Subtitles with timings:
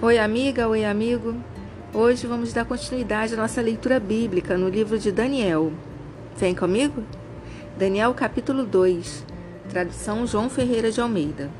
[0.00, 1.34] Oi, amiga, oi, amigo.
[1.92, 5.72] Hoje vamos dar continuidade à nossa leitura bíblica no livro de Daniel.
[6.36, 7.02] Vem comigo?
[7.76, 9.26] Daniel, capítulo 2,
[9.68, 11.50] tradução João Ferreira de Almeida.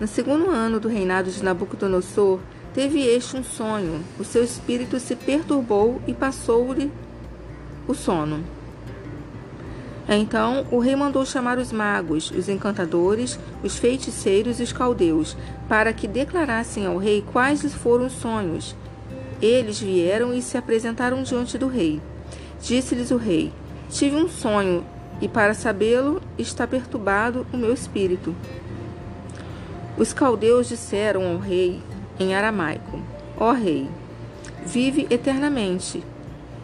[0.00, 2.40] No segundo ano do reinado de Nabucodonosor,
[2.72, 4.02] teve este um sonho.
[4.18, 6.90] O seu espírito se perturbou e passou-lhe
[7.86, 8.42] o sono.
[10.08, 15.36] Então o rei mandou chamar os magos, os encantadores, os feiticeiros e os caldeus,
[15.68, 18.76] para que declarassem ao rei quais foram os sonhos.
[19.42, 22.00] Eles vieram e se apresentaram diante do rei.
[22.62, 23.52] Disse-lhes o rei:
[23.90, 24.84] Tive um sonho,
[25.20, 28.34] e para sabê-lo está perturbado o meu espírito.
[29.98, 31.82] Os caldeus disseram ao rei
[32.18, 33.00] em aramaico:
[33.36, 33.88] Ó rei,
[34.64, 36.02] vive eternamente.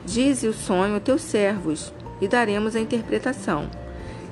[0.05, 3.69] Dize o sonho a teus servos e daremos a interpretação.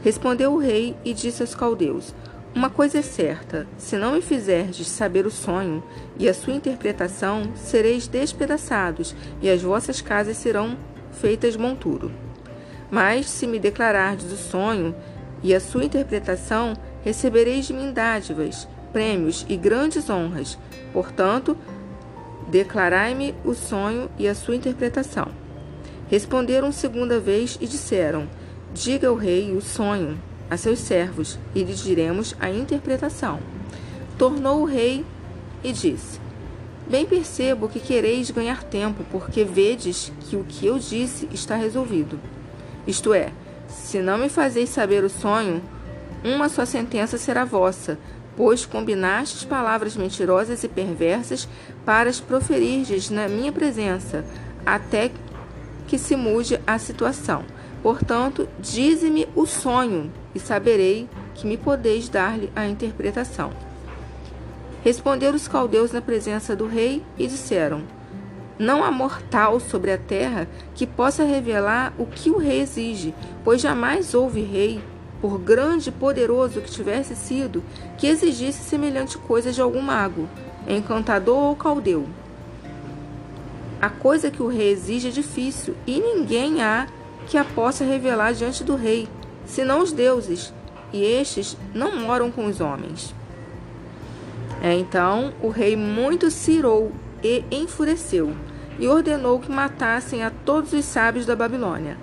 [0.03, 2.15] Respondeu o rei e disse aos caldeus:
[2.55, 5.83] Uma coisa é certa: se não me fizerdes saber o sonho
[6.17, 10.79] e a sua interpretação, sereis despedaçados, e as vossas casas serão
[11.21, 12.13] feitas monturo.
[12.91, 14.95] Mas se me declarardes o sonho
[15.43, 20.57] e a sua interpretação, recebereis de mim dádivas, prêmios e grandes honras.
[20.93, 21.57] Portanto,
[22.49, 25.40] declarai-me o sonho e a sua interpretação.
[26.11, 28.29] Responderam segunda vez e disseram:
[28.75, 30.19] Diga ao rei o sonho
[30.51, 33.39] a seus servos, e lhes diremos a interpretação.
[34.19, 35.07] Tornou o rei
[35.63, 36.19] e disse:
[36.89, 42.19] Bem percebo que quereis ganhar tempo, porque vedes que o que eu disse está resolvido.
[42.85, 43.33] Isto é,
[43.69, 45.63] se não me fazeis saber o sonho,
[46.25, 47.97] uma só sentença será vossa,
[48.37, 51.49] pois combinastes palavras mentirosas e perversas
[51.85, 54.25] para as proferirdes na minha presença,
[54.67, 55.13] até
[55.91, 57.45] que se mude a situação.
[57.83, 63.51] Portanto, dize-me o sonho, e saberei que me podeis dar-lhe a interpretação.
[64.85, 67.83] Responderam os caldeus na presença do rei e disseram:
[68.57, 73.61] Não há mortal sobre a terra que possa revelar o que o rei exige, pois
[73.61, 74.81] jamais houve rei,
[75.21, 77.65] por grande e poderoso que tivesse sido,
[77.99, 80.29] que exigisse semelhante coisa de algum mago,
[80.69, 82.07] encantador ou caldeu.
[83.81, 86.87] A coisa que o rei exige é difícil, e ninguém há
[87.27, 89.09] que a possa revelar diante do rei,
[89.47, 90.53] senão os deuses,
[90.93, 93.15] e estes não moram com os homens.
[94.63, 96.93] É, então o rei muito se irou
[97.25, 98.35] e enfureceu,
[98.79, 101.97] e ordenou que matassem a todos os sábios da Babilônia.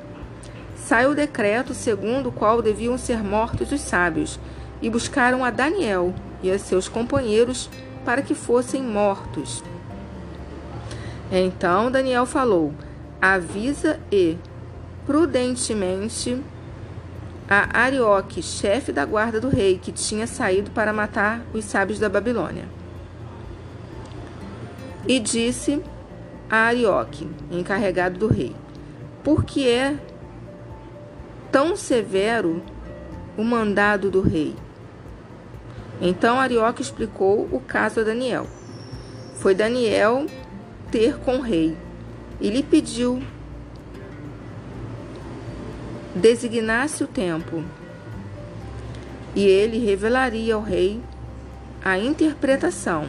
[0.75, 4.39] Saiu o decreto segundo o qual deviam ser mortos os sábios,
[4.81, 7.69] e buscaram a Daniel e a seus companheiros
[8.03, 9.63] para que fossem mortos.
[11.31, 12.73] Então Daniel falou:
[13.21, 14.38] Avisa e,
[15.05, 16.41] prudentemente,
[17.49, 22.09] a Arioque, chefe da guarda do rei, que tinha saído para matar os sábios da
[22.09, 22.65] Babilônia.
[25.07, 25.81] E disse
[26.49, 28.55] a Arioque, encarregado do rei:
[29.23, 29.97] Por que é
[31.51, 32.61] tão severo
[33.38, 34.55] o mandado do rei?
[35.99, 38.45] Então Arioque explicou o caso a Daniel.
[39.35, 40.25] Foi Daniel
[40.92, 41.75] ter com o rei
[42.40, 43.22] e lhe pediu
[46.16, 47.64] designasse o tempo
[49.36, 51.00] e ele revelaria ao rei
[51.84, 53.08] a interpretação.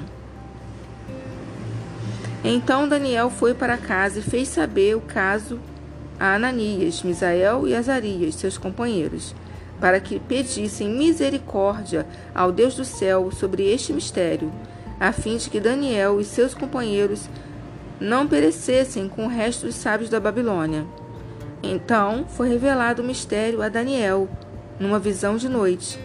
[2.44, 5.58] Então Daniel foi para casa e fez saber o caso
[6.20, 9.34] a Ananias, Misael e Azarias, seus companheiros,
[9.80, 14.52] para que pedissem misericórdia ao Deus do céu sobre este mistério,
[14.98, 17.28] a fim de que Daniel e seus companheiros
[18.00, 20.86] não perecessem com o resto dos sábios da Babilônia.
[21.62, 24.28] Então foi revelado o mistério a Daniel,
[24.78, 25.98] numa visão de noite.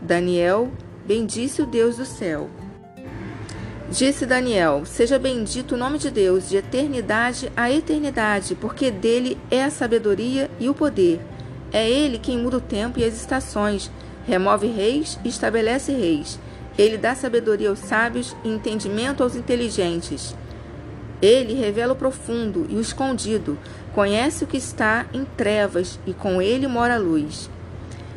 [0.00, 0.70] Daniel
[1.04, 2.48] bendisse o Deus do céu.
[3.90, 9.64] Disse Daniel: Seja bendito o nome de Deus, de eternidade a eternidade, porque dele é
[9.64, 11.20] a sabedoria e o poder.
[11.72, 13.90] É ele quem muda o tempo e as estações,
[14.26, 16.38] remove reis e estabelece reis.
[16.76, 20.34] Ele dá sabedoria aos sábios e entendimento aos inteligentes.
[21.20, 23.58] Ele revela o profundo e o escondido,
[23.94, 27.50] conhece o que está em trevas e com ele mora a luz.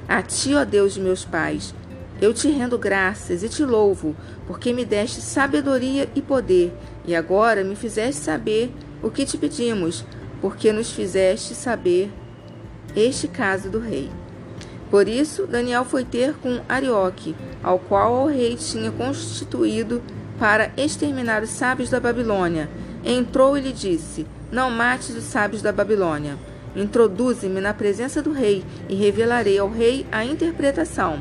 [0.07, 1.73] A ti, ó Deus de meus pais,
[2.21, 4.15] eu te rendo graças e te louvo,
[4.45, 6.71] porque me deste sabedoria e poder,
[7.05, 8.71] e agora me fizeste saber
[9.01, 10.05] o que te pedimos,
[10.39, 12.11] porque nos fizeste saber
[12.95, 14.11] este caso do rei.
[14.91, 20.01] Por isso, Daniel foi ter com Arioque, ao qual o rei tinha constituído
[20.37, 22.69] para exterminar os sábios da Babilônia,
[23.03, 26.37] Entrou e lhe disse: Não mates os sábios da Babilônia.
[26.75, 31.19] Introduze-me na presença do rei e revelarei ao rei a interpretação.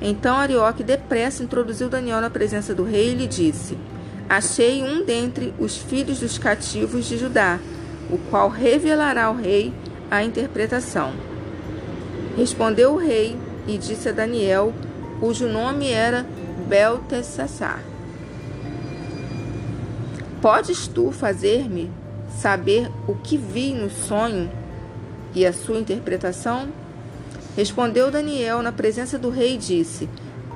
[0.00, 3.78] Então Arioque depressa introduziu Daniel na presença do rei e lhe disse:
[4.28, 7.58] Achei um dentre os filhos dos cativos de Judá,
[8.10, 9.72] o qual revelará ao rei
[10.10, 11.12] a interpretação.
[12.36, 13.36] Respondeu o rei
[13.66, 14.72] e disse a Daniel,
[15.20, 16.26] cujo nome era
[16.66, 17.80] Belteshazzar:
[20.44, 21.90] Podes tu fazer-me
[22.28, 24.52] saber o que vi no sonho
[25.34, 26.68] e a sua interpretação?
[27.56, 30.06] Respondeu Daniel na presença do rei e disse: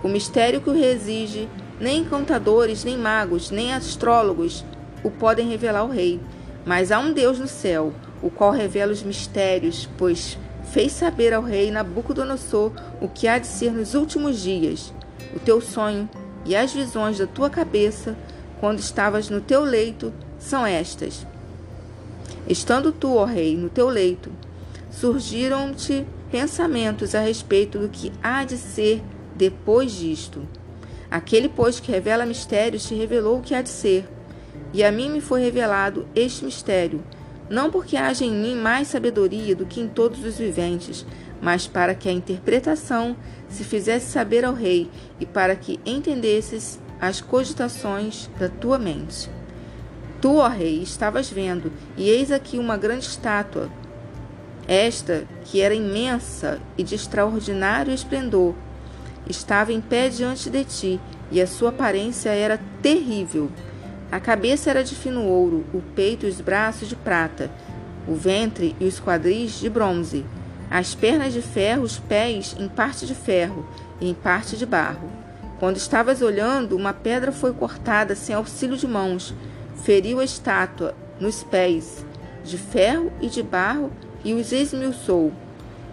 [0.05, 1.49] O mistério que o exige,
[1.81, 4.63] nem contadores, nem magos, nem astrólogos
[5.03, 6.21] o podem revelar ao rei.
[6.67, 10.37] Mas há um Deus no céu, o qual revela os mistérios, pois
[10.71, 14.93] fez saber ao rei Nabucodonosor o que há de ser nos últimos dias.
[15.35, 16.07] O teu sonho
[16.45, 18.15] e as visões da tua cabeça,
[18.61, 21.27] quando estavas no teu leito, são estas.
[22.49, 24.31] Estando tu, ó rei, no teu leito,
[24.91, 29.03] surgiram-te pensamentos a respeito do que há de ser
[29.35, 30.43] depois disto.
[31.11, 34.07] Aquele, pois, que revela mistérios, te revelou o que há de ser.
[34.73, 37.03] E a mim me foi revelado este mistério,
[37.49, 41.07] não porque haja em mim mais sabedoria do que em todos os viventes,
[41.41, 43.17] mas para que a interpretação
[43.49, 49.31] se fizesse saber ao rei e para que entendesses as cogitações da tua mente.
[50.21, 53.69] Tu, ó rei, estavas vendo, e eis aqui uma grande estátua,
[54.67, 58.55] esta, que era imensa e de extraordinário esplendor,
[59.29, 61.01] estava em pé diante de ti,
[61.31, 63.51] e a sua aparência era terrível.
[64.11, 67.51] A cabeça era de fino ouro, o peito e os braços de prata,
[68.07, 70.25] o ventre e os quadris de bronze,
[70.71, 73.67] as pernas de ferro, os pés em parte de ferro
[74.01, 75.28] e em parte de barro.
[75.59, 79.35] Quando estavas olhando, uma pedra foi cortada sem auxílio de mãos,
[79.83, 82.05] feriu a estátua nos pés,
[82.45, 83.91] de ferro e de barro,
[84.25, 85.33] e os esmiuçou.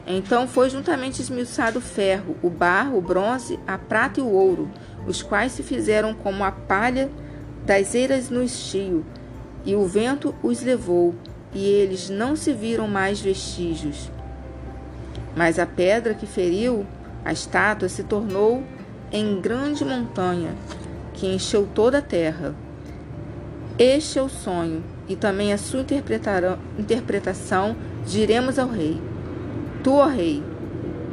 [0.06, 4.70] Então foi juntamente esmiuçado o ferro, o barro, o bronze, a prata e o ouro,
[5.08, 7.10] os quais se fizeram como a palha
[7.66, 9.04] das eiras no estio,
[9.66, 11.16] e o vento os levou,
[11.52, 14.12] e eles não se viram mais vestígios.
[15.36, 16.86] Mas a pedra que feriu
[17.24, 18.64] a estátua se tornou
[19.12, 20.56] em grande montanha,
[21.14, 22.56] que encheu toda a terra.
[23.78, 25.86] Este é o sonho, e também a sua
[26.78, 27.76] interpretação
[28.06, 29.00] diremos ao rei.
[29.84, 30.44] Tu, ó rei,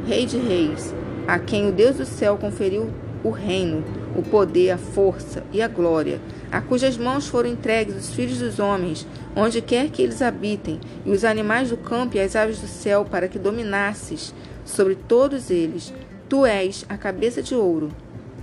[0.05, 0.93] rei de reis,
[1.27, 2.89] a quem o Deus do céu conferiu
[3.23, 3.83] o reino,
[4.15, 6.19] o poder, a força e a glória,
[6.51, 11.11] a cujas mãos foram entregues os filhos dos homens, onde quer que eles habitem, e
[11.11, 14.33] os animais do campo e as aves do céu, para que dominasses
[14.65, 15.93] sobre todos eles.
[16.33, 17.91] Tu és a cabeça de ouro.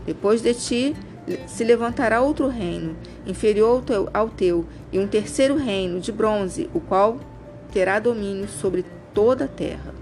[0.07, 0.95] Depois de ti
[1.49, 2.97] se levantará outro reino,
[3.27, 3.83] inferior
[4.15, 7.19] ao teu, e um terceiro reino de bronze, o qual
[7.73, 9.93] terá domínio sobre toda a terra.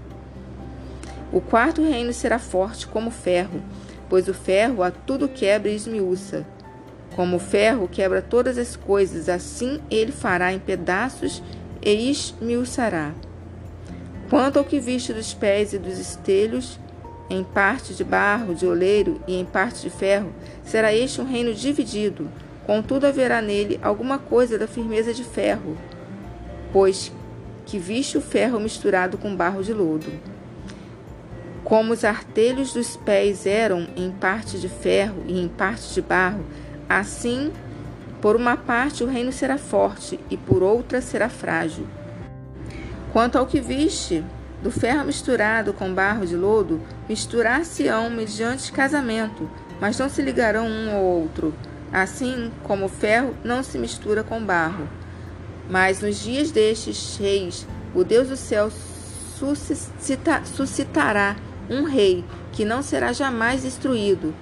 [1.33, 3.59] O quarto reino será forte como ferro,
[4.07, 6.45] pois o ferro a tudo quebra e esmiuça.
[7.15, 11.41] Como o ferro quebra todas as coisas, assim ele fará em pedaços
[11.81, 13.15] e esmiuçará.
[14.29, 16.79] Quanto ao que viste dos pés e dos estelhos,
[17.29, 20.33] em parte de barro, de oleiro e em parte de ferro,
[20.63, 22.29] será este um reino dividido.
[22.65, 25.77] Contudo, haverá nele alguma coisa da firmeza de ferro,
[26.71, 27.11] pois
[27.65, 30.11] que viste o ferro misturado com barro de lodo.
[31.63, 36.43] Como os artelhos dos pés eram em parte de ferro e em parte de barro,
[36.87, 37.51] assim,
[38.21, 41.85] por uma parte o reino será forte e por outra será frágil.
[43.13, 44.23] Quanto ao que viste,
[44.61, 49.49] do ferro misturado com barro de lodo, misturar-se-ão mediante casamento,
[49.79, 51.53] mas não se ligarão um ao outro,
[51.91, 54.87] assim como o ferro não se mistura com barro.
[55.69, 58.69] Mas nos dias destes reis, o Deus do céu
[59.37, 61.35] suscita, suscitará
[61.69, 64.33] um rei que não será jamais destruído.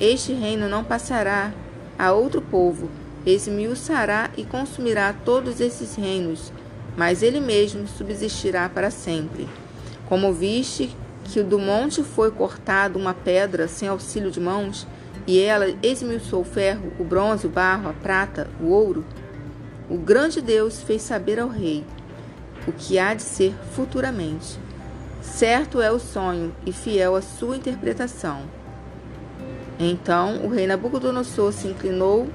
[0.00, 1.52] Este reino não passará
[1.98, 2.88] a outro povo,
[3.24, 6.52] esmiuçará e consumirá todos esses reinos,
[6.96, 9.48] mas ele mesmo subsistirá para sempre.
[10.08, 10.94] Como viste
[11.24, 14.86] que do monte foi cortado uma pedra sem auxílio de mãos,
[15.26, 19.04] e ela esmiuçou o ferro, o bronze, o barro, a prata, o ouro,
[19.90, 21.84] o grande Deus fez saber ao rei
[22.66, 24.58] o que há de ser futuramente.
[25.20, 28.42] Certo é o sonho e fiel a sua interpretação.
[29.78, 32.28] Então o rei Nabucodonosor se inclinou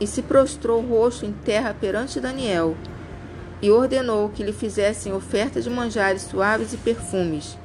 [0.00, 2.76] e se prostrou o rosto em terra perante Daniel
[3.62, 7.56] e ordenou que lhe fizessem oferta de manjares suaves e perfumes.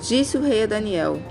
[0.00, 1.22] Disse o rei a Daniel: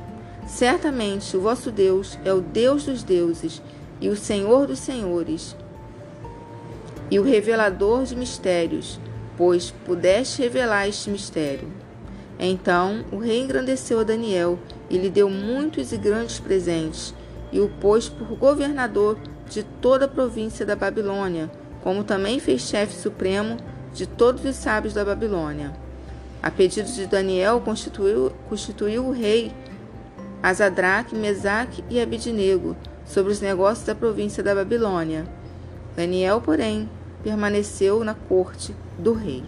[0.48, 3.62] Certamente o vosso Deus é o Deus dos deuses
[4.00, 5.56] e o Senhor dos senhores
[7.12, 8.98] e o revelador de mistérios,
[9.38, 11.68] pois pudeste revelar este mistério.
[12.40, 14.58] Então o rei engrandeceu a Daniel
[14.90, 17.14] e lhe deu muitos e grandes presentes,
[17.52, 19.18] e o pôs por governador
[19.50, 21.52] de toda a província da Babilônia,
[21.84, 23.58] como também fez chefe supremo
[23.94, 25.72] de todos os sábios da Babilônia.
[26.42, 29.54] A pedido de Daniel, constituiu, constituiu o rei
[30.42, 35.26] Azadraque, Mesaque e Abidnego sobre os negócios da província da Babilônia.
[35.96, 36.90] Daniel, porém,
[37.24, 39.44] permaneceu na corte do rei.